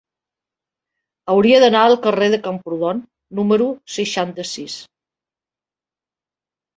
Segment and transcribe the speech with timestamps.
[1.33, 3.03] Hauria d'anar al carrer de Camprodon
[3.41, 3.67] número
[3.97, 4.79] seixanta-sis.